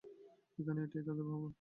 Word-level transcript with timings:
এখানে, 0.57 0.79
এটাই 0.83 1.03
তাদের 1.07 1.25
তাঁবু। 1.25 1.47